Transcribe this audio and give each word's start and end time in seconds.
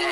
You 0.00 0.06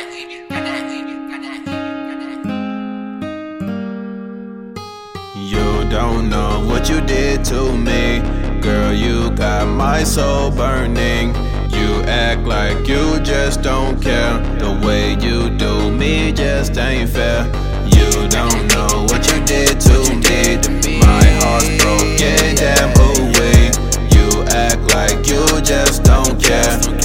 don't 5.89 6.29
know 6.29 6.61
what 6.67 6.91
you 6.91 7.01
did 7.01 7.43
to 7.47 7.75
me. 7.75 8.21
Girl, 8.61 8.93
you 8.93 9.31
got 9.31 9.67
my 9.67 10.05
soul 10.05 10.51
burning. 10.51 11.35
You 11.71 12.03
act 12.05 12.43
like 12.43 12.87
you 12.87 13.19
just 13.21 13.63
don't 13.63 13.99
care. 14.03 14.39
The 14.59 14.79
way 14.87 15.13
you 15.27 15.49
do 15.57 15.91
me 15.91 16.33
just 16.33 16.77
ain't 16.77 17.09
fair. 17.09 17.47
You 17.87 18.29
don't 18.29 18.69
know 18.69 19.07
what 19.09 19.27
you 19.33 19.43
did 19.47 19.81
to 19.81 19.93
you 19.93 20.17
me. 20.17 20.59
To 20.61 20.71
me. 20.71 21.01
My 21.01 21.25
heart's 21.41 21.71
broken, 21.83 22.57
damn 22.57 22.93
oh, 22.99 23.15
away. 23.25 23.71
You 24.13 24.45
act 24.49 24.83
like 24.95 25.27
you 25.27 25.63
just 25.63 26.05
don't 26.05 26.39
care. 26.39 26.98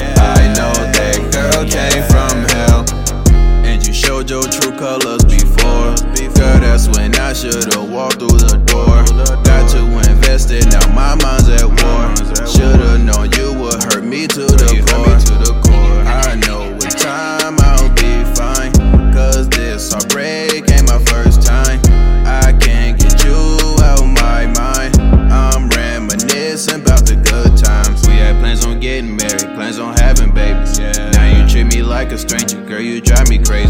Showed 4.23 4.29
your 4.29 4.43
true 4.51 4.77
colors 4.77 5.23
before. 5.25 5.95
Girl, 6.35 6.59
that's 6.59 6.87
when 6.89 7.15
I 7.15 7.33
should've 7.33 7.91
walked 7.91 8.19
through 8.19 8.37
the 8.39 8.57
door. 8.67 9.03
Got 9.43 9.69
too 9.69 9.85
invested, 10.09 10.65
now 10.71 10.85
my 10.93 11.15
mind's 11.15 11.49
at 11.49 11.67
war. 11.67 12.03
Should've 12.47 13.03
known 13.03 13.31
you 13.33 13.53
would 13.59 13.83
hurt 13.83 14.03
me 14.03 14.27
to 14.27 14.45
the 14.45 15.61
core. 15.63 16.03
I 16.05 16.35
know 16.47 16.71
with 16.73 16.95
time 16.97 17.55
I'll 17.59 17.89
be 17.95 18.23
fine. 18.35 18.71
Cause 19.13 19.49
this 19.49 19.91
heartbreak 19.91 20.69
ain't 20.71 20.87
my 20.87 21.03
first 21.05 21.45
time. 21.45 21.79
I 22.25 22.53
can't 22.59 22.99
get 22.99 23.23
you 23.23 23.57
out 23.83 24.05
my 24.05 24.47
mind. 24.47 24.95
I'm 25.31 25.69
reminiscing 25.69 26.81
about 26.81 27.05
the 27.05 27.15
good 27.15 27.57
times. 27.57 28.07
We 28.07 28.13
had 28.15 28.39
plans 28.39 28.65
on 28.65 28.79
getting 28.79 29.15
married, 29.15 29.55
plans 29.55 29.79
on 29.79 29.97
having 29.97 30.33
babies. 30.33 30.79
Now 30.79 31.27
you 31.27 31.47
treat 31.47 31.75
me 31.75 31.83
like 31.83 32.11
a 32.11 32.17
stranger, 32.17 32.61
girl, 32.65 32.81
you 32.81 33.01
drive 33.01 33.29
me 33.29 33.37
crazy. 33.37 33.62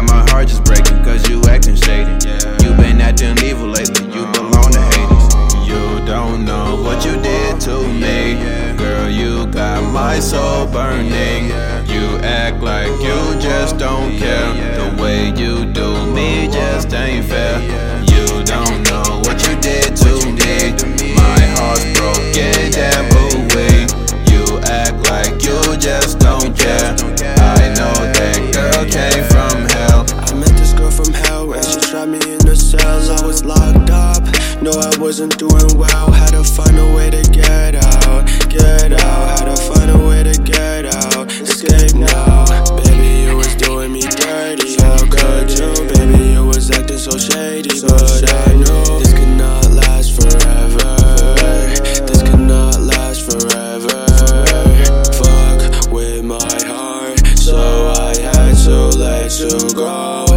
Got 0.00 0.08
my 0.08 0.30
heart 0.30 0.48
just 0.48 0.64
breaking, 0.64 1.04
cause 1.04 1.28
you 1.28 1.42
acting 1.42 1.76
shady. 1.76 2.10
You 2.64 2.72
been 2.80 3.02
acting 3.02 3.36
evil 3.44 3.68
lately, 3.68 4.06
you 4.06 4.24
belong 4.32 4.72
to 4.72 4.80
Hades. 4.80 5.68
You 5.68 6.02
don't 6.06 6.46
know 6.46 6.82
what 6.82 7.04
you 7.04 7.20
did 7.20 7.60
to 7.68 7.86
me. 7.86 8.40
Girl, 8.78 9.10
you 9.10 9.44
got 9.48 9.82
my 9.92 10.18
soul 10.18 10.66
burning. 10.68 11.48
You 11.86 12.16
act 12.24 12.62
like 12.62 12.88
you 13.02 13.38
just 13.42 13.76
don't 13.76 14.16
care. 14.16 14.54
The 14.80 15.02
way 15.02 15.26
you 15.36 15.70
do 15.70 16.06
me 16.14 16.48
just 16.48 16.94
ain't 16.94 17.26
fair. 17.26 17.60
You 18.08 18.42
don't 18.44 18.82
know 18.84 19.20
what 19.26 19.46
you 19.46 19.54
did 19.60 19.94
to 19.96 20.12
me. 20.96 21.14
My 21.14 21.40
heart's 21.60 21.84
broken, 21.92 22.72
damn 22.72 23.04
away. 23.20 23.84
You 24.32 24.60
act 24.60 24.96
like 25.10 25.42
you 25.44 25.76
just 25.76 26.19
no, 34.62 34.72
I 34.72 34.92
wasn't 34.98 35.38
doing 35.38 35.76
well. 35.76 36.10
Had 36.10 36.30
to 36.30 36.44
find 36.44 36.78
a 36.78 36.94
way 36.94 37.10
to 37.10 37.22
get 37.30 37.74
out, 37.74 38.26
get 38.48 38.92
out. 38.92 39.38
Had 39.38 39.54
to 39.54 39.62
find 39.62 39.90
a 39.90 39.98
way 40.06 40.22
to 40.22 40.34
get 40.42 40.86
out, 40.86 41.30
escape 41.32 41.94
now. 41.94 42.44
Baby, 42.76 43.24
you 43.24 43.36
was 43.36 43.54
doing 43.56 43.92
me 43.92 44.02
dirty. 44.02 44.76
How 44.76 44.98
could 45.08 45.50
you? 45.50 45.72
Baby, 45.88 46.32
you 46.32 46.46
was 46.46 46.70
acting 46.70 46.98
so 46.98 47.16
shady, 47.16 47.80
but 47.80 48.30
I 48.32 48.54
knew 48.54 48.98
this 48.98 49.12
could 49.14 49.36
not 49.36 49.70
last 49.70 50.12
forever. 50.20 50.96
This 52.06 52.22
could 52.22 52.40
not 52.40 52.80
last 52.80 53.22
forever. 53.22 54.06
Fuck 55.16 55.90
with 55.90 56.24
my 56.24 56.58
heart, 56.66 57.18
so 57.36 57.94
I 57.96 58.16
had 58.18 58.56
to 58.64 58.98
let 58.98 59.38
you 59.40 59.74
go. 59.74 60.29